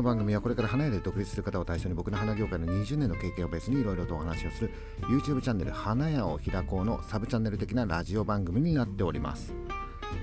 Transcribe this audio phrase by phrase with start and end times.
[0.00, 4.72] の番組はこれから花屋で独立する方を対象に僕の花業界の20年の経験をベースにいろいろとお話をする
[5.02, 9.52] YouTube チャンネル花屋を開こうのサブチャンネル的なラジオ番組になっております、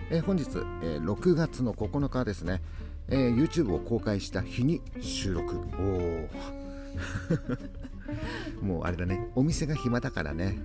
[0.10, 0.46] えー本日、
[0.82, 2.62] えー6月の9日ですね、
[3.08, 5.58] えー YouTube を公開した日に収録。
[5.80, 6.30] おお
[8.66, 9.30] もうあれだね。
[9.36, 10.58] お店が暇だからね。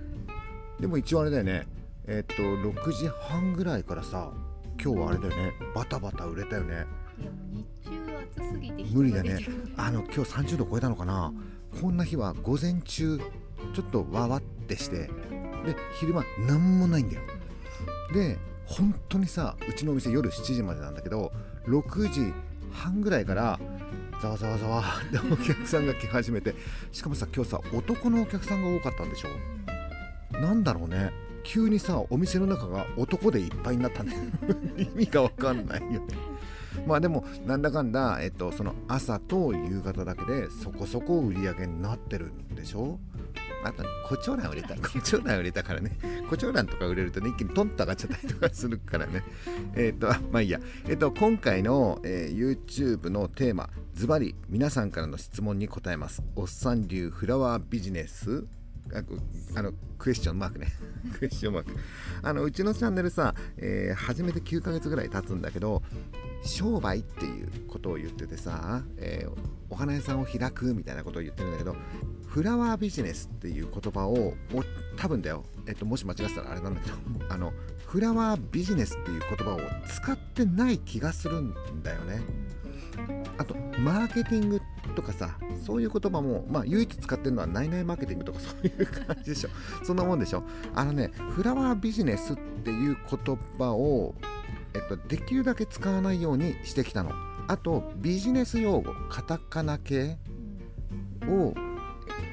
[0.79, 1.67] でも一応あれだよね。
[2.05, 4.31] えーっと6時半ぐらいからさ
[4.81, 5.53] 今日はあれだよね。
[5.75, 6.87] バタバタ売れたよね。
[7.51, 8.02] 日中
[8.37, 9.39] 暑すぎて無理だね。
[9.77, 11.33] あの今日30度超えたのかな？
[11.81, 13.19] こんな日は午前中
[13.73, 15.09] ちょっとわわってしてで
[15.99, 17.21] 昼間なんもないんだよ。
[18.13, 21.31] で本当にさうちのお店夜7時までなんだけど
[21.67, 22.33] 6時
[22.71, 23.59] 半ぐらいから
[24.21, 26.55] ざわざわざわってお客さんが来始めて
[26.91, 30.37] しかもさ今日さ男のお客さんが多かったんでしょ？
[30.39, 31.11] なんだろうね。
[31.43, 34.15] 急にさお店の中が男でいっぱいになったね。
[34.77, 35.99] 意味がわかんないよ。
[35.99, 35.99] ね
[36.85, 42.99] まあでもなんだかんだ、えっと、その朝と夕方だけでそこそこ売り上げになってるんでしょ？
[43.65, 45.97] あとコチョウラン売れたコチョウラン売れたからね。
[46.29, 49.23] コチョウランとか売れるとね一気にトンと上がっちゃったりとかするからね。
[49.75, 50.59] えっとまあいいや。
[50.89, 56.23] えっと今回の、えー YouTube のテーマズバリ皆さんからの質問に答えます。
[56.35, 58.45] おっさん流フラワービジネス。
[59.55, 60.67] あのクエスチョンマークね。
[61.17, 61.71] クエスチョンマーク
[62.21, 65.81] あのうちのチャンネルさ、えー始めて9ヶ月ぐらい経つんだけど
[66.43, 71.75] 商売っていうことを言っててさ、えーお花屋さんを開くみたいなことを言ってるんだけど
[72.27, 74.35] フラワービジネスっていう言葉を
[74.97, 76.95] 多分だよ、えっと、もし間違ってたらあれなんだけど
[77.27, 77.53] あの
[77.87, 82.21] フラワービジネスっていう言葉を使ってない気がするんだよね。
[83.37, 84.61] あとマーケティング
[84.95, 89.49] とかさそういう言葉もまあ唯一使ってるのはナイナイマーケティングとか そういう感じでしょ
[89.83, 90.43] そんなもんでしょ
[90.75, 94.15] あのねフラワービジネスっていう言葉を
[94.75, 97.11] えっと、できるだけ使わないようにしてきたの。
[97.47, 100.17] あとビジネス用語カタカナ系
[101.27, 101.53] を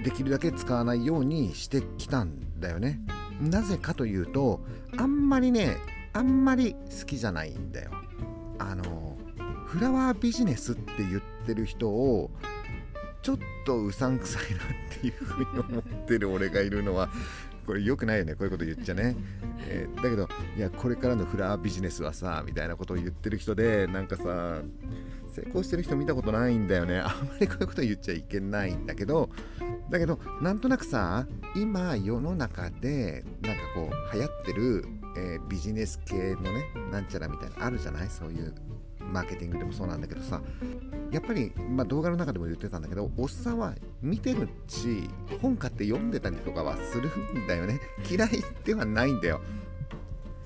[0.04, 3.00] できるだけ使わないようにしてきたんだよね。
[3.40, 4.60] なぜかというと
[4.96, 5.76] あんまりね
[6.12, 7.90] あんまり好きじゃないんだよ。
[8.58, 9.18] あの
[9.70, 12.30] フラワービジネスって言ってる人を
[13.22, 17.08] ちょっとうさんくさいなっていうふうに思ってる俺がいるのは
[17.66, 19.14] これ良くないよねこういうこと言っちゃね、
[19.68, 24.62] えーだけどいやこれからのフラワービジネスはさみたいなことを言ってる人でなんかさ
[25.32, 26.98] 成功してる人見たことないんだよね。
[26.98, 29.30] あんまりこういうこと言っちゃいけないんだけど
[29.88, 34.84] だけどなんとなくさ今世の中でなんかこう流行ってる、
[35.16, 38.10] えービジネス系のねなんちゃらみたいなあるじゃない？
[38.10, 38.52] そういう
[39.10, 40.40] マーケティングでもそうなんだけどさ
[41.10, 45.10] やっぱり、まあ、動画の中でも言ってたんだけどおっさんは見てるし
[45.42, 47.80] 本買って読んでたりとかはするんだよね。
[48.08, 48.30] 嫌い
[48.64, 49.40] ではないんだよ。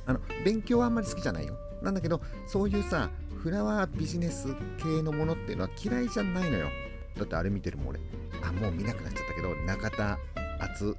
[0.06, 1.56] あの勉強はあんまり好きじゃないよ。
[1.82, 3.10] なんだけどそういうさ
[3.42, 6.69] フラワービジネス系のものっていうのは嫌いじゃないのよ。
[7.16, 8.00] だってあれ見てるもん俺。
[8.42, 10.19] あもう見なくなっちゃったけど中田
[10.60, 10.96] 敦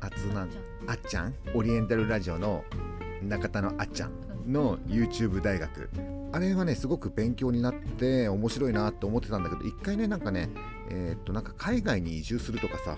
[0.00, 0.50] 敦なん
[0.86, 1.34] あっちゃん。
[1.54, 2.64] オリエンタルラジオの
[3.22, 4.12] 中田のあっちゃん
[4.46, 5.90] の YouTube 大学。
[6.32, 10.50] あれはねすごく勉強になって面白いなと思ってたんだけど一回ねなんかね
[10.90, 12.96] えーっとなんか海外に移住するとかさ。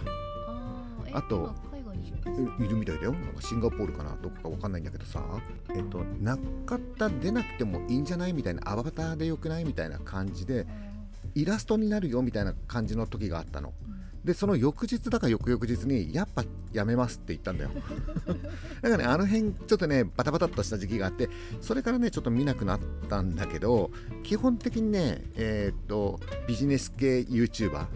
[1.12, 1.54] あと
[2.60, 3.12] いるみたいだよ。
[3.12, 5.24] なんかシンガポールかなどこかわかんないんだけどさ。
[5.74, 10.66] えっと中田出なくてもいいんじゃないみたいなアバターでよくないみたいな感じで
[11.34, 13.72] イラストになるよみたいな感じの時があったの
[14.28, 17.70] でその翌日だか翌々日にやっぱやめますって言ったんだよ。
[18.82, 21.30] だからねあの辺ちょっとねバタバタっとした時期があって
[21.62, 23.90] それからねちょっと見なくなったんだけど
[24.24, 27.86] 基本的にねえーっとビジネス系 YouTuber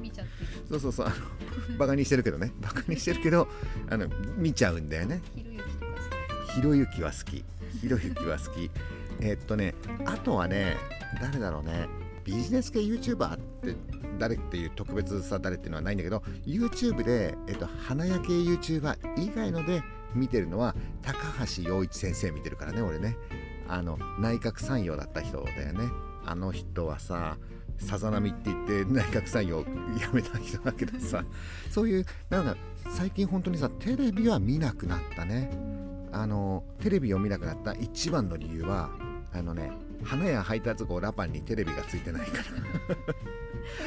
[0.00, 0.26] 見ちゃっ
[0.70, 2.50] そうそうそうあのバカにしてるけどね。
[2.62, 3.48] バカにしてるけど
[3.90, 4.08] あの
[4.38, 5.20] 見ちゃうんだよね。
[6.54, 7.44] ひろゆきは好き。
[7.82, 8.70] ひろゆきは好き。
[9.20, 9.74] えーっとね
[10.06, 10.78] あとはね
[11.20, 11.86] 誰だろうね。
[12.24, 13.38] ビジネス系 YouTuber
[13.72, 19.82] って誰っていう特別さ誰っていうのはないんだけど YouTube で、えっと花屋系 YouTuber 以外ので
[20.14, 23.16] 見てるのは高橋陽一先生見てるからね俺ね。
[23.68, 25.88] あの内閣参与だった人だよね。
[26.24, 27.36] あの人はさ
[27.78, 29.64] さざ波って言って内閣参与を
[30.00, 31.24] やめた人だけどさ。
[31.70, 32.56] そういうなんだ
[32.90, 35.50] 最近本当にさテレビは見なくなったね。
[36.12, 38.88] あのテレビを見なくなった一番の理由は
[39.34, 39.70] あのね
[40.02, 42.44] 花屋配達号ラパンにテレビがついてないから。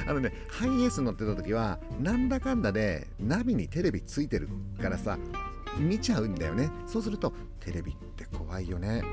[0.08, 4.50] あのねハイエース乗ってた時はなんだかんだでナビにテレビついてる
[4.82, 5.18] からさ
[5.78, 6.70] 見ちゃうんだよね。
[6.88, 9.04] そうするとテレビって怖いよね。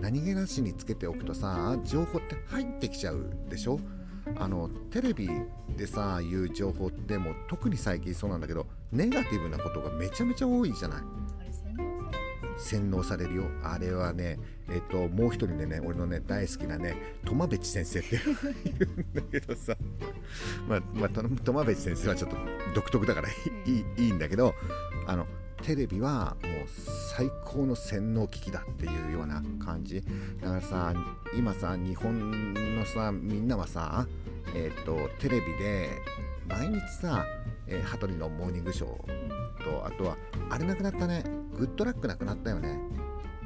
[0.00, 3.78] 何気なしにつけておくとさ情報って入ってきちゃうでしょ。
[4.36, 5.28] あのテレビ
[5.76, 11.02] でさいう情報ってもう特に最近そうなんだけどネガティブなことがめちゃめちゃ多いじゃない。
[12.60, 13.44] 洗脳されるよ。
[13.62, 18.18] あれはねえっ、ともう一人でね俺のね大好きなねトマベチ先生ってい
[18.78, 19.76] るんだけどさ。
[20.68, 22.36] まあ、まあ、トトマベチ先生はちょっと
[22.74, 23.32] 独特だからい
[23.66, 24.54] いいいんだけど
[25.06, 25.26] あの
[25.62, 26.52] テレビはもう
[27.14, 30.02] 最高の洗脳機器だっていうような感じ。
[30.40, 30.94] だからさ
[31.36, 34.06] 今さ日本のさみんなはさ
[34.54, 35.90] えっ、とテレビで
[36.48, 37.24] 毎日さ、
[37.66, 40.16] えー羽鳥のモーニングショーとあとは
[40.48, 41.22] あれなくなったね
[41.60, 42.80] グッドラックなくなったよね。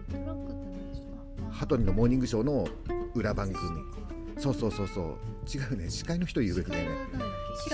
[0.08, 1.08] トラックって何ですか？
[1.50, 2.68] 羽鳥のモーニングショーの
[3.14, 3.58] 裏番組。
[4.38, 5.16] そうそうそうそう。
[5.52, 5.90] 違うね。
[5.90, 6.96] 司会の人言うべきだよね。
[7.58, 7.70] 志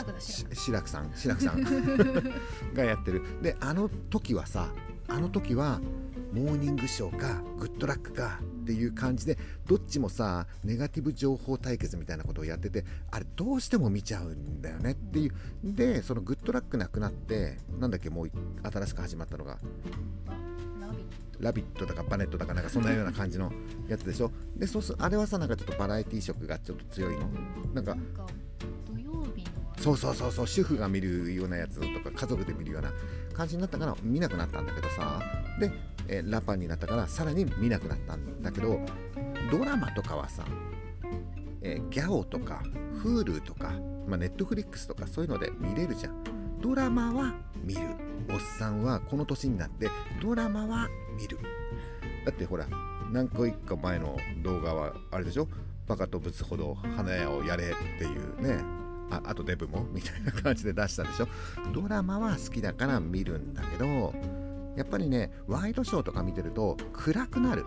[0.72, 1.10] らくさん。
[1.14, 1.62] 志らくさん。
[2.72, 3.22] がやってる。
[3.42, 4.68] であの時はさ
[5.08, 5.78] あの時は
[6.32, 8.40] モーニングショーかグッドラックか
[8.70, 9.36] っていう感じで
[9.66, 15.32] どっちもさネガティブ情報対決みたいなことをやっててあれどうしても見ちゃうんだよねっていう。
[15.64, 18.30] でそのグッドラックなくなってなんだっけもう
[18.62, 19.58] 新しく始まったのが。
[21.40, 21.84] ラビット。
[21.86, 23.50] だかバネットだかなんかそんなような感じの
[23.88, 24.30] やつでしょ？
[24.56, 27.28] でそうすあれはさなんかちょっとバラエティ色がちょっと強いの？
[27.74, 27.96] なんか
[29.80, 32.92] そうそうそうそう主婦が見るようなやつとか家族で見るような
[33.32, 35.20] 感じになったから見なくなったんだけどさ。
[35.58, 35.72] で、
[36.08, 38.80] えラパンになったからさらに見なくなったんだけど
[39.50, 40.44] ドラマとかはさ、
[41.62, 42.62] えギャオとか
[43.02, 43.72] Hulu とか、
[44.06, 46.24] まあ、Netflix とかそういうので見れるじゃん。
[46.60, 47.80] ドラマは見る。
[48.30, 49.88] おっさんはこの年になって
[50.22, 51.38] ドラマは見る。
[52.26, 52.66] だってほら
[53.10, 55.48] 何個一個前の動画はあれでしょ？
[55.86, 57.66] バカとぶつほど花屋をやれっ
[57.98, 58.79] ていうね。
[59.10, 61.28] ああとデブもみたいな感じで出したでしょ。
[61.72, 64.14] ドラマは好きだから見るんだけど
[64.76, 67.64] やっぱりねワイドショーとか見てると暗くなる。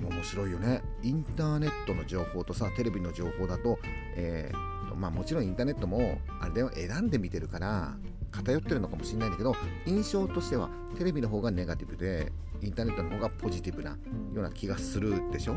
[0.00, 0.82] 面白いよね。
[1.02, 3.78] インターネットの情報とさテレビの情報だと、
[4.16, 7.96] えーまあもちろんインターネットもあれだよ選んで見てるから
[8.32, 9.54] 偏ってるのかもしれないんだけど
[9.86, 12.32] 印象としてはテレビの方がネガティブで
[12.62, 13.96] インターネットの方がポジティブなよ
[14.34, 15.54] うな気がするでしょ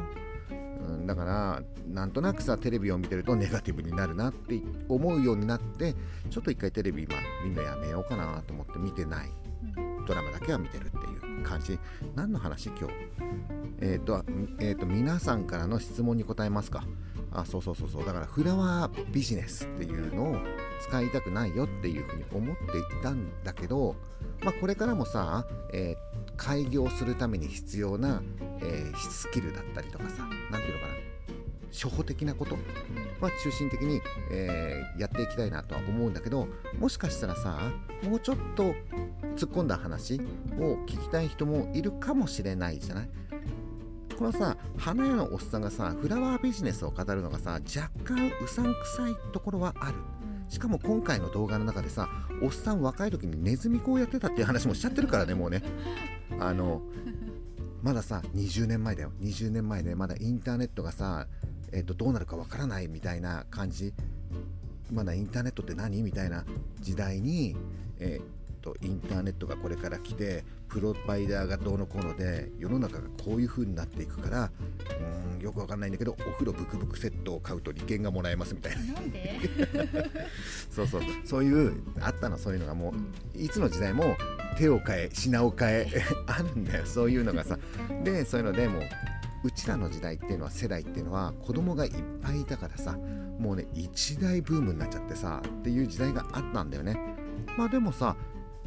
[0.88, 5.96] うんだからなんとなくさテレビを見てるとネガティブになるなって思うようになって
[6.30, 9.30] ちょっと一回テレビ今みんなやめようかなと思って見てない。
[10.08, 11.80] ドラマだけは見てるっていう感じ。
[12.16, 12.94] 何の話今日？
[13.80, 14.24] えっ、と,、
[14.60, 16.84] えー、と皆さんからの質問に答えますか。
[17.32, 18.06] あそうそうそうそう。
[18.06, 20.38] だからフラワービジネスっていうのを
[20.82, 23.96] 使いたくないよっていうふうに思っていたんだけど、
[24.44, 28.24] まあ、これからもさ、えー開業するために必要な、
[28.62, 30.94] えースキルだったりとかさ何ていうのかな
[31.72, 32.56] 初歩的なこと
[33.22, 36.48] は中心的に、えーやっていきたいなとは思うんだけど
[36.80, 37.72] もしかしたらさ
[38.04, 38.74] もうちょっと
[39.36, 40.20] 突っ込んだ話
[40.60, 43.10] を聞きたい人もいるかもしれないじゃない？
[44.18, 49.96] このさ花屋のおっさんがさフラワービジネスを語るのがさ若干うさんくさいところはある。
[50.50, 52.10] しかも今回の動画の中でさ
[52.44, 55.64] おっさん若い時にネズミ子をやってたっていう話もしちゃってるからねもうね。
[56.40, 56.82] あの
[57.82, 59.12] まださ20年前だよ。
[59.22, 61.28] 20年前でまだインターネットがさ、
[61.72, 63.94] えっとどうなるかわからないみたいな感じ。
[64.92, 66.02] まだインターネットって何？
[66.04, 66.44] みたいな
[66.80, 67.56] 時代に、
[68.00, 78.94] えっとインターネットがこれから来てプロバイダーがどうのこうので世の中がこういう風になっていくからうーんよくわかんないんだけどお風呂ブクブクセットを買うと利権がもらえますみたいな。
[78.94, 79.40] なんで？
[80.70, 81.02] そうそう。
[81.26, 82.38] そういうあったの。
[82.38, 82.94] そういうのがも
[83.36, 84.16] ういつの時代も
[84.58, 85.88] 手を変え品を変え
[86.28, 86.86] あるんだよ。
[86.86, 87.58] そういうのがさ。
[88.04, 88.82] でそういうのでもう
[89.44, 92.98] うちらの時代っていうのは世代っていうのは子供がいっぱいいたからさ
[93.40, 96.96] もうね一大ブームになっちゃってさっていう時代があったんだよね。
[97.58, 98.16] まあでもさ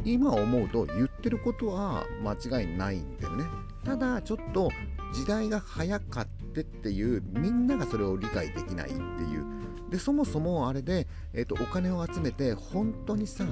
[0.04, 3.44] 今思うと言ってることは間違いないんだよね。
[3.85, 4.70] ただちょっと
[5.12, 9.53] 時代が早かってっていうみんながそれを理解できないっていう
[9.94, 13.44] でそもそもあれで、えー、とお金を集めて本当にさ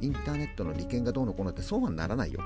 [0.00, 2.40] インターネットの利権がどうのこうのってそうはならないよ。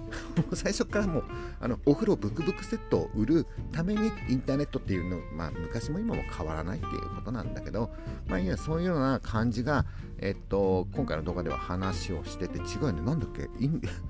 [0.52, 1.24] 最初からもう
[1.60, 7.90] あのお風呂ブクブクセットを売るためにインターネットっていうのまあ昔も今も変わらないっていうことなんだけど
[8.28, 9.86] まあいやそういうような感じが
[10.18, 13.00] えっと今回の動画では話をしてて違うよね。
[13.00, 13.48] なんだっけ？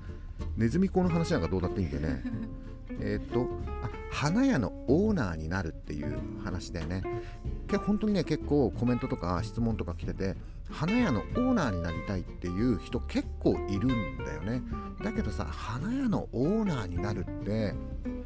[0.57, 2.23] ネズミ講の話なんかどうだっていいんだよね。
[2.99, 3.47] えっと
[3.83, 7.01] あ花屋のオーナーになるっていう話だよね。
[7.60, 10.35] け本当にね結構コメントとか質問とか来てて
[10.69, 14.61] 花屋のオーナーになりたいっていう人結構いるんだよね
[15.03, 17.73] だけどさ花屋のオーナーになるって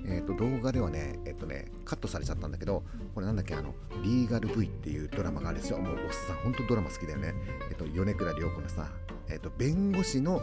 [0.07, 2.83] えー、と動画ではね、えっ、とね、カットされちゃったんだけど、
[3.13, 3.73] これなんだっけ、あの、
[4.03, 5.79] リーガル V っていうドラマがあるんでしょ。
[5.79, 7.33] もう、おっさん、ほんとドラマ好きだよね。
[7.69, 8.87] えっ、と、米倉涼子のさ、
[9.29, 10.41] えっ、と、弁護士の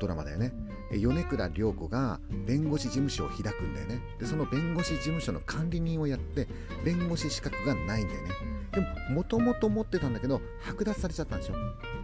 [0.00, 0.52] ドラマだよね。
[0.90, 4.00] 米倉涼子が弁護士事務所を開くんだよね。
[4.18, 6.48] で、その弁護士事務所の管理人をやって、
[6.84, 8.28] 弁護士資格がないんだよね。
[8.72, 11.54] でも、もともと持ってたんだけど、剥奪されちゃったんでしょ。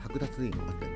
[0.07, 0.95] 剥奪でいいの合っての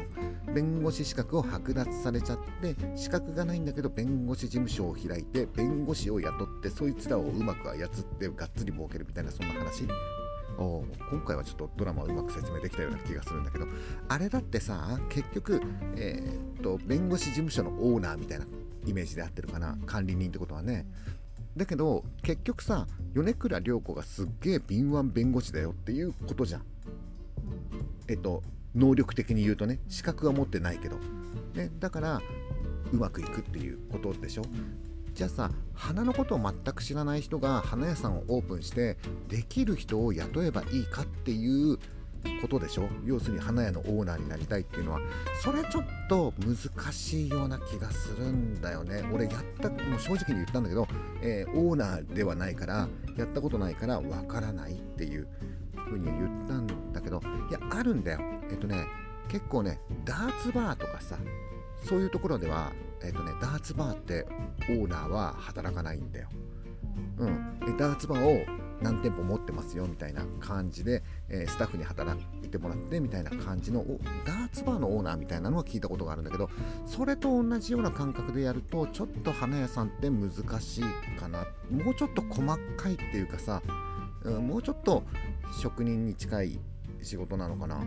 [0.54, 9.84] 弁護士資格を剥奪されちゃって資格がないんだけど弁護士事務所を開いて弁護士を雇ってそいつらをうまく操ってがっつり儲けるみたいなそんな話
[10.58, 13.66] 今回はちょっとドラマをうまく説明できたような気がするんだけど
[14.08, 15.62] あれだってさ結局、
[15.96, 18.46] えー、っと弁護士事務所のオーナーみたいな
[18.84, 20.86] イメージで合ってるかな管理人ってことはね。
[21.56, 26.62] だけど結局さ米倉涼子がすっげえ敏腕弁護士だよっていうことじゃん。
[28.08, 28.42] えっと
[28.74, 30.96] 能力的に言うとね資格は持ってないけど、
[31.54, 32.22] ね、だから
[32.92, 34.42] うまくいくっていうことでしょ。
[35.18, 38.96] じゃあさ花のことを全く知らない人が花屋さんをオープンして
[39.26, 41.76] できる人を雇えばいいかっていう
[42.40, 42.88] ことでしょ？
[43.04, 45.00] 要するに花屋のオーナーになりたいっていうのは。
[45.42, 49.02] それちょっと難しいような気がするんだよね。
[49.12, 50.86] 俺やったもう正直に言ったんだけど、
[51.20, 55.26] えー、オーナーではないからやったことないからわからないっていう
[55.74, 57.20] ふうに言ったんだけど。
[57.50, 58.20] いやあるんだよ。
[58.52, 58.86] えっとね
[59.28, 61.16] 結構ねダーツバーとかさ
[61.82, 64.26] そういうところではえっとねダーツバーって
[64.68, 66.28] オーナーは働かないんだよ。
[67.18, 67.76] うん。
[67.76, 73.84] ダーツバーを何店舗持ってますよみたいな感じで、えー、スタッフに働いてもらってみたいな感じの
[74.24, 76.48] ダーツバーのオーナーみたいなのは聞いたことがあるんだけど
[76.86, 80.30] それと同じような感覚でやるとちょっと花屋さんって難
[80.60, 80.84] しい
[81.18, 81.46] かな。
[81.70, 82.42] もうちょっと細
[82.76, 83.62] かいっていうかさ、
[84.22, 85.02] うん、もうちょっと
[85.60, 86.60] 職人に近い
[87.02, 87.80] 仕事なのかな。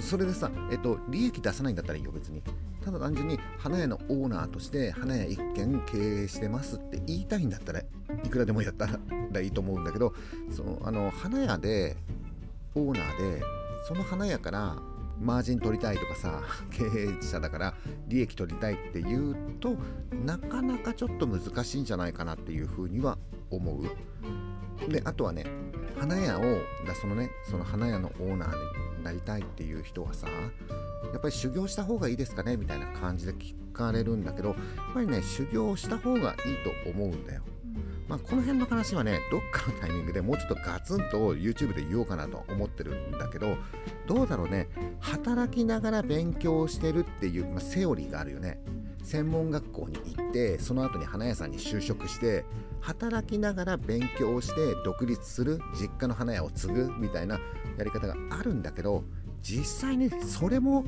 [0.00, 2.42] それでさ、えっと、利益出さないんだったらいいよ別に。
[2.84, 8.88] ただ単純に花屋のオーナーとして花屋一軒経営してますって言いたいんだったらいくらでもやった
[9.32, 10.14] らいいと思うんだけど
[10.50, 11.96] そのあの花屋で
[12.74, 13.42] オーナーで
[13.86, 14.76] その花屋から
[15.20, 17.74] マージン取りたいとかさ 経営者だから
[18.08, 19.76] 利益取りたいっていうと
[20.24, 23.18] なかなかちょっと難しいんじゃないかなっていうふうには
[23.50, 24.90] 思う。
[24.90, 25.44] であとはね
[25.98, 26.42] 花屋を
[26.86, 30.26] だそのねその花屋のオーナーになりたいっていう人はさ
[31.12, 32.56] やっぱり修行した方がいいですかね？
[32.56, 34.58] みたいな感じで聞かれるんだけどやっ
[34.94, 36.26] ぱりね修行した方がいい
[36.84, 37.42] と思うんだよ。
[38.08, 43.56] まあ、この辺の話はねどっかのタイミングでもうちょっとガツンと YouTube で言おうかなと思ってるんだけど
[44.08, 44.68] どうだろうね。
[44.98, 48.60] 働きながら勉強してるっていう、まあ、セオリーがあるよね。
[49.02, 52.44] 専門学校に行ってその後に花屋さんに就職して
[52.80, 57.38] 働きながら勉強して独立する実家の花屋を継ぐみたいな
[57.78, 59.04] やり方があるんだけど
[59.42, 60.84] 実際にそれも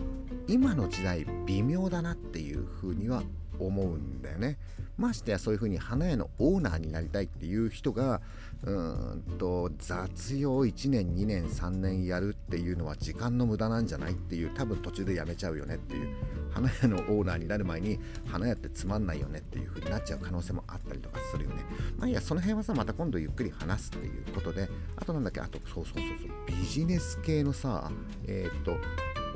[0.48, 3.22] 今の時代微妙だなっていうふうには
[3.58, 4.58] 思うんだよね。
[4.98, 8.20] ましてやそういうふうに花屋のオーナーになりたいっていう人が
[8.64, 16.14] うんと雑用1年2年3年やるっていうのは時間の無駄なんじゃないっていう多分途中でやめちゃうよねっていう
[16.52, 21.56] 花屋のオーナーになる前に花屋ってつまんないよねっていう風になっちゃう可能性もあったりとかするよね。
[21.98, 27.90] まあいやその辺はさまた今度ゆっくり話すっていうことであとなんだっけあとそうそうそうそうビジネス系のさ
[28.26, 28.76] えー、っと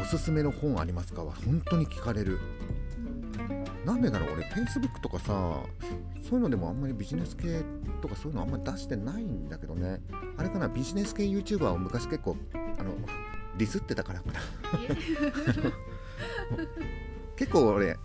[0.00, 1.24] おすすめの本ありますか？
[1.24, 2.38] は本当に聞かれる。
[3.86, 5.62] なんでだろう俺 Facebook とかさ
[6.20, 7.62] そういうのでもあんまりビジネス系
[8.02, 10.00] とかそういうのあんまり出してないんだけどね。
[10.36, 12.92] あれかなビジネス系 YouTuber を昔結構あの
[13.56, 14.40] ディスってたからかな。
[17.36, 17.96] 結構俺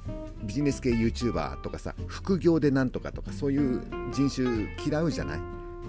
[0.44, 3.82] ビジネス系 YouTuber とかさ副業でなんとかとかそういう
[4.14, 5.40] 人種嫌うじゃない？
[5.40, 5.44] だ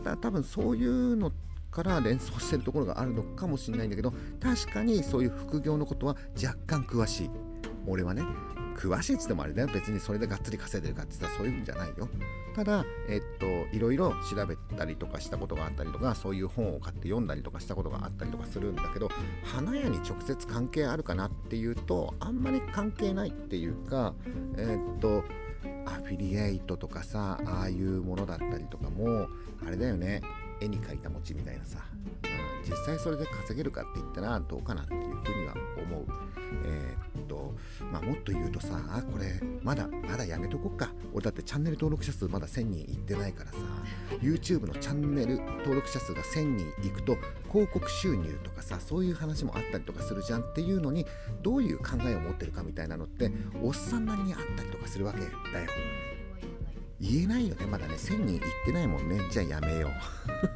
[0.05, 1.31] から多分そういうの
[1.71, 7.31] から連想してるところがあるのかもしれないんだけど確かにそういう副業のことは若干詳しい。
[7.87, 8.23] 俺はね。
[8.73, 9.69] 詳しいっつってもあれだよ。
[9.73, 12.09] 別にそれでがっつり稼いでるかって言ったらそういうんじゃないよ。
[12.55, 19.09] ただえっといろいろ調べたりとかしたことがあったりとかそういう本を買って読んだりとかしたことがあったりとかするんだけど
[19.43, 24.15] 花屋に直接関係あるかなっていうとあんまり関係ないっていうか
[24.59, 25.25] えっと
[25.87, 29.29] アフィリエイトとかさああいうものだったりとかも
[29.67, 30.23] あれだよね。
[30.63, 36.07] 絵に描いた餅みたいなさ、うん、実際それで稼げるかって言ったらどうかなっていうふうには思う。
[36.65, 37.55] えー、っと、
[37.91, 40.91] まあ、もっと言うとさ、あこれ、まだ、まだやめとこっか。
[41.13, 43.59] 俺だってチャンネル登録者数まだ1000人いってないからさ、
[44.21, 47.17] YouTube のチャンネル登録者数が1000人いくと、
[47.51, 51.07] 広告収入とかさ、そういう話もあったりとかするじゃんっていうのに、
[51.43, 55.33] どういう考えを持ってるかみたいなのって、おっさんなりにあったりとかするわけだよ。
[57.03, 57.67] 言えないよね。
[57.67, 59.21] まだね1000人いってないもんね。
[59.31, 59.91] じゃあやめよう。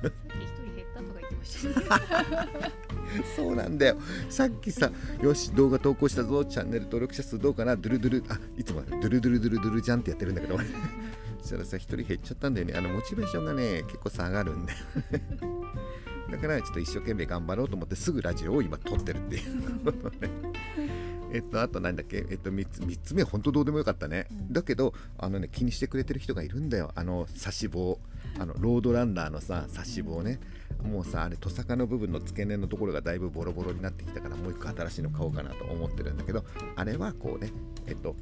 [0.07, 0.13] 1
[0.65, 3.97] 人減ったとか言ってましたそうなんだよ。
[4.31, 6.45] さっきさよし動画投稿したぞ。
[6.45, 7.75] チャンネル登録者数どうかな。
[7.75, 8.25] ドゥルドゥル。
[8.29, 10.57] あいつもドゥルドゥルドゥルドゥルじゃんってやってるんだけど。
[11.43, 12.75] そしたらさ1人減っちゃったんだよね。
[12.77, 14.79] あのモチベーションがね結構下がるんだよ
[16.31, 20.31] だからちょっと一生懸命頑張ろうと思ってすぐラジオを今撮ってるっていうことね
[21.33, 26.93] えっと、あとなんだっけ、えっと、3つ ,3 つ目本当どうでもよかったね、うん、だけどあのね気にしてくれてる人がいるんだよ。
[26.95, 27.99] あの差し棒。
[28.39, 30.39] あのロードランナーのさ差し棒ね。
[30.83, 36.45] もうさあれトサカの部分の付け根のところがだいぶボロボロになってきたからもう一個新しいの買おうかなと思ってるんだけど
[36.77, 37.51] あれはこうね
[37.87, 38.15] えっと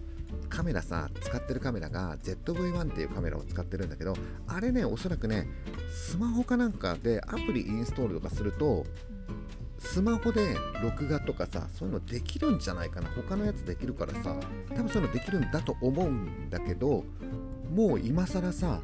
[0.48, 4.14] カメラさ使ってるカメラが ZV-1 っていうカメラを使ってるんだけど
[4.46, 5.48] あれねおそらくね
[5.90, 8.84] スマホかなんかでアプリインストールとかすると
[9.84, 13.08] スマホで録画とかさそういうのできるんじゃないかな。
[13.10, 14.36] 他のやつできるからさ
[14.74, 17.04] 多分そういうのできるんだと思うんだけど
[17.72, 18.80] もう今更さ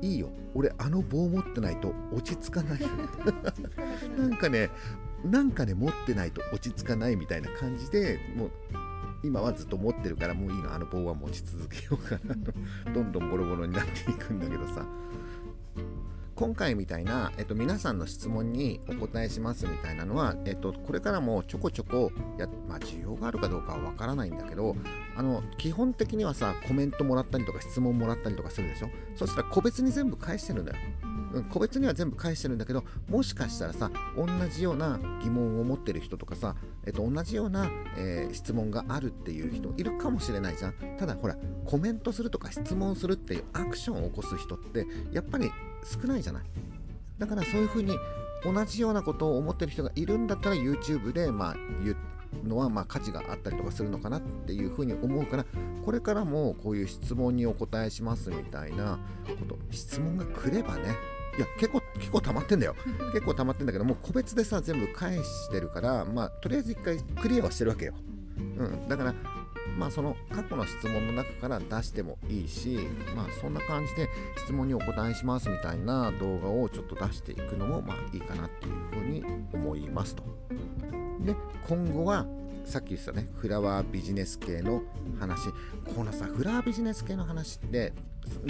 [0.00, 0.30] いいよ。
[0.54, 2.80] 俺あの棒持ってないと落ち着かない
[4.18, 4.70] なんかね
[5.24, 8.50] なんかね持ってないと落ち着かないみたいな感じでもう
[9.22, 10.74] 今はずっと持ってるからもういいの。
[10.74, 12.52] あの棒は持ち続けようかなと。
[12.92, 14.84] どんどんボロボロになっていくんだけどさ。
[16.34, 24.74] 今回みたいな、えっと、皆さんの質問にお答えしますみたいなのは、えっと、これからもちょこちょこや、まあ、需要があるかどうかはわからないんだけど
[25.14, 28.88] あの基本的にはさコメントもらったりとか質問もらったりとかするでしょ？
[29.14, 30.78] そしたら個別に全部返してるんだよ。
[31.34, 31.44] うん。
[31.44, 40.74] 個別には全部返してるんだけどもしかしたらさ同じような疑問を持ってる人とかさ、えっと、同じような、えー質問があるっていう人いるかもしれないじゃん。
[40.98, 41.36] ただほら
[41.66, 45.50] コメントするとか質問するっていうアクションを起こす人ってやっぱり
[45.84, 46.42] 少ないじゃない。
[47.18, 47.96] だからそういうふうに
[48.44, 51.96] 同じようなことを思ってる人がいるんだったら YouTube でまあ言う
[52.48, 55.46] のはまあ価値があったりとかするのかなっていうふうに思うから
[55.84, 59.58] これからもこういう質問にお答えしますみたいなこと。
[59.70, 60.96] 質問が来ればね。
[61.38, 62.74] いや結構結構溜まってんだよ。
[63.14, 67.94] 結構溜まってんだけどもう個別でさ全部返してるからまあとりあえず一回クリアはしてるわけよ、
[68.38, 69.14] うん、だから
[69.78, 72.78] まあその過去の質問の中から出してもいいし
[73.14, 80.22] まあそんな感じで質問にお答えしますみたいな動画をちょっと出していくのもまあいいかなっていうふうに思いますと。
[81.20, 81.36] で
[81.68, 82.26] 今後は
[82.64, 84.82] さっき言ってたねフラワービジネス系の
[85.18, 85.50] 話。
[85.94, 87.92] このさフラワービジネス系の話って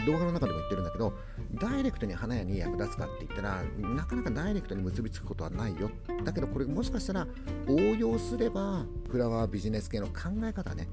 [0.06, 1.14] 動画の中でも言ってるんだけど
[1.54, 5.90] ダイレクトに花屋に役立つかって言ったらなかなかダイレクトに結びつくことはないよ。
[6.24, 7.26] だけどこれもしかしたら
[7.68, 10.88] 応用すればフラワービジネス系の考え方ね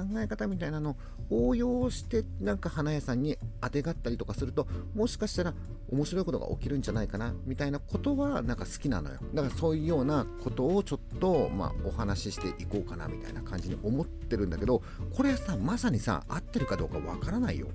[0.00, 0.96] 考え方みたいなの
[1.30, 5.54] を応用してなんか花屋さんにあてがったりとかするともしかしたら
[5.90, 9.18] 面白いことが起きるんじゃないかなみたいなことはなんか好きなのよ。
[9.34, 14.82] だからそういうようなことをちょっとまあお話ししていこうかなみたいな感じに思ってるんだけど
[15.14, 17.68] これさまさにさ合ってるかどうかわからないよ。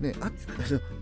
[0.00, 0.30] ね、あ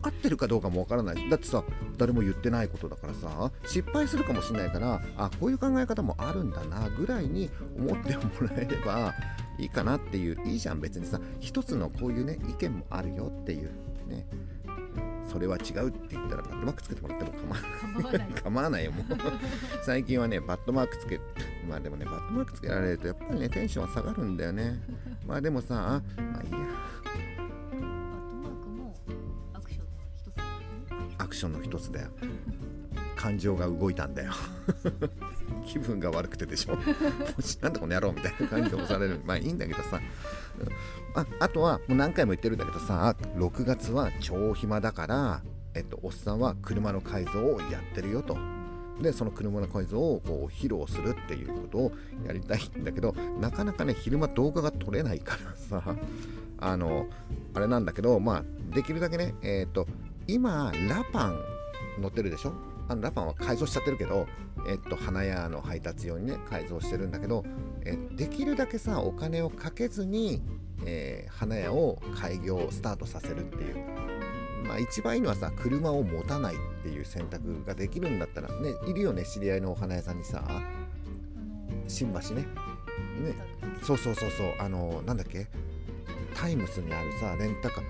[0.02, 1.28] 合ってるかどうかもわからない。
[1.28, 1.62] だってさ
[1.98, 9.14] 誰も言ってないことだからさ失敗するかもしれないからあこういう考え方もあるんだなぐらいに思ってもらえれば
[9.58, 13.70] いいかなっていういいじゃん別にさ一つのこういうね意見もあるよっていう
[14.08, 14.26] ね。
[15.30, 18.28] それは違うって言ったらバットマークつけてもらっても構わない。
[18.28, 18.84] 構わない。
[18.86, 19.06] よもう。
[19.84, 21.20] 最近はねバットマークつけ
[21.68, 24.80] まあでもねバットマークつけられるとやっぱりねテンションは下がるんだよね。
[25.26, 26.58] まあでもさあまあいいや。
[26.58, 28.94] バットマークも
[29.54, 30.48] アクションの一つだよ
[31.00, 31.14] ね。
[31.18, 32.08] アクションの一つだよ。
[33.16, 34.32] 感情が動いたんだよ
[35.66, 36.76] 気分が悪くてでしょ。
[36.76, 36.82] も
[37.40, 39.20] しなんでこの野郎みたいな感じで押される。
[39.24, 40.00] まあいいんだけどさ。
[41.14, 45.42] ああとはもう何回も言ってるんだけどさ6月は超暇だから
[45.74, 48.36] えっとおっさんは車の改造をやってるよと。
[49.00, 51.92] でその車の改造をこう披露するっていうことを
[52.26, 55.96] やりたいんだけどなかなかね昼間動画が撮れないからさ
[56.58, 57.06] あの
[57.52, 59.86] あれなんだけどまあできるだけねえっ、と
[60.26, 61.38] 今ラパン
[62.00, 62.75] 乗ってるでしょ。
[62.88, 64.26] あのラパンは改造しちゃってるけど、
[64.68, 67.44] えっと、花屋の配達用にね改造してるんだけど、
[67.84, 70.42] えできるだけさお金をかけずに、
[70.84, 73.76] えー花屋を開業スタートさせるっていう。
[74.66, 80.42] まあ一番いいのはさ車を持たないっていう選択ができるんだったらねいるよね知り合いのお花屋さんにさ。
[81.88, 82.42] 新橋ね。
[82.42, 82.46] ね。
[83.82, 84.54] そうそうそうそう。
[84.58, 85.46] あのなんだっけ？
[86.34, 87.84] タイムスにあるさレンタカー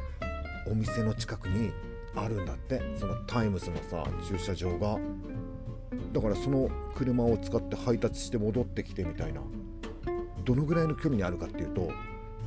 [0.71, 1.73] お店の近くに
[2.17, 2.81] あるんだって。
[2.99, 4.99] そのタイムスのさ駐車場が。
[6.13, 9.41] だからその車を使って配達して戻ってきてみたいな。
[10.45, 11.89] どのぐらいの距離にあるかっていうと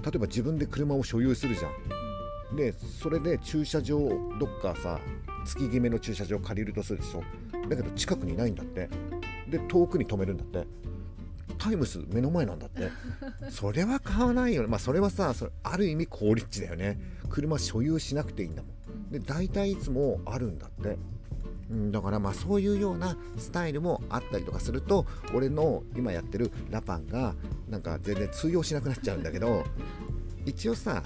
[0.04, 1.68] 例えば自分で車を所有するじゃ
[2.54, 2.56] ん。
[2.56, 5.00] でそれで駐車場をどっかさ
[5.46, 7.24] 月決めの駐車場を借りるとするでしょ。
[7.70, 8.90] だけど近くにないんだって。
[9.50, 10.68] で遠くに止めるんだって。
[11.58, 12.90] タイムス目の前なんだって。
[13.52, 14.68] それは買わないよね。
[14.68, 17.00] まあそれはさそれある意味好立地だよね。
[17.30, 18.79] 車所有しなくていいんだもん
[19.12, 20.98] で大体いつもあるんだって。
[21.70, 27.36] うんだからまあそういうようなスタイルもあったりとかすると俺の今やってるラパンが
[27.70, 29.64] なんか全然通用しなくなっちゃうんだけど
[30.46, 31.04] 一応さ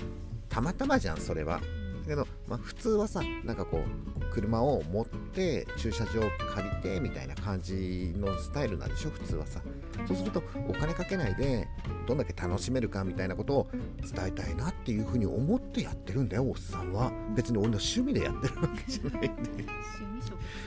[0.48, 1.60] たまたまじゃんそれは。
[2.04, 9.10] だけど、まあ、普通はさなんかこう車を持って駐車場を借りてみたいな感じのスタイルなんでしょ？
[9.12, 9.62] 普通はさ。
[10.08, 11.68] そうするとお金かけないで
[12.08, 13.68] どんだけ楽しめるかみたいなことを
[14.02, 17.12] 伝えたいなっていうふうに思ってやってるんだよおっさんは。
[17.36, 19.66] 別に俺の趣味でやってるわけじゃないんで。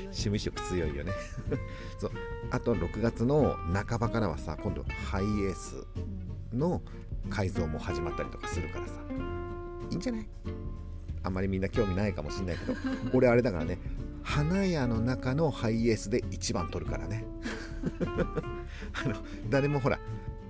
[0.04, 1.12] 趣味色強いよね。
[1.98, 2.10] そう。
[2.50, 5.76] あと6月の半ばからはさ今度ハイエース
[6.52, 6.80] うんの
[7.28, 8.92] 改造も始まったりとかするからさ。
[9.90, 10.28] いいんじゃない？
[11.26, 12.74] あまりみんな興味ないかもしんないけど
[13.12, 13.78] 俺あれだからね
[14.22, 17.24] 花屋の中のハイエースで1番取るからね。
[18.92, 19.14] あの
[19.48, 20.00] 誰もほら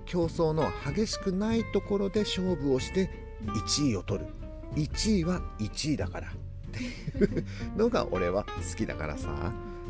[0.05, 3.11] 競争の激しくないところで勝負をして
[3.45, 4.29] 1位を取る。
[4.73, 6.33] 1位は1位だから。
[6.67, 9.29] っていうのが俺は好きだからさ、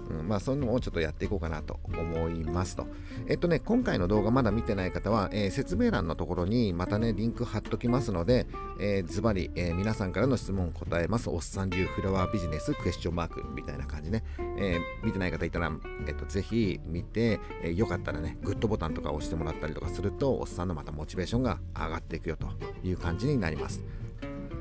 [0.09, 2.87] うん、まあそういうのをちょっとやっていこうかなと思いますと。
[3.27, 8.47] えっとね今回の動画まだ見てない方は、えー説明欄のところにまたねリンク貼っときますので、
[8.79, 11.29] えーズバリ、えー皆さんからの質問答えます。
[11.29, 14.23] おっさん流フラワービジネスクエスチョンマークみたいな感じね、
[14.57, 15.71] えー見てない方いたら、
[16.07, 22.47] えっとぜひ見て、えーよかったらねグッドボタンとか押してもらったりとかするとおっさんのまたモチベーションが上がっていくよと
[22.87, 23.83] いう感じになります。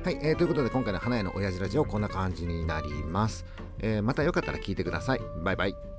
[0.07, 3.45] はい、えーということで今回の花屋の親父ラジオこんな感じになります、
[3.81, 5.21] えーまたよかったら聞いてください。
[5.43, 5.96] バイバイ。